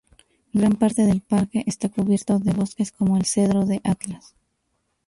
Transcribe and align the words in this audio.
Gran 0.51 0.77
parte 0.77 1.03
del 1.05 1.21
parque 1.21 1.63
está 1.67 1.87
cubierto 1.87 2.39
de 2.39 2.53
bosques 2.53 2.91
como 2.91 3.17
el 3.17 3.25
cedro 3.25 3.67
del 3.67 3.81
Atlas. 3.83 4.33